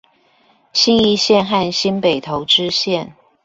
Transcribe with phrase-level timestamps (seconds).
[0.73, 3.13] 信義線和新北投支線